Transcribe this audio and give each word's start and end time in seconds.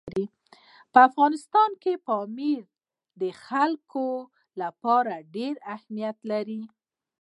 په 0.91 0.99
افغانستان 1.09 1.71
کې 1.81 1.93
پامیر 2.07 2.61
د 3.21 3.23
خلکو 3.45 4.07
لپاره 4.61 5.13
ډېر 5.35 5.55
اهمیت 5.75 6.17
لري. 6.31 6.61